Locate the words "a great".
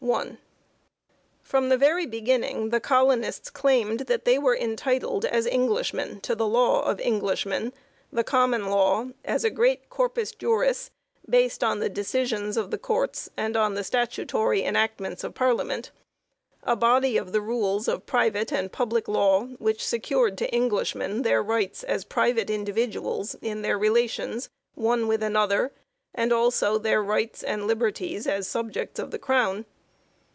9.43-9.89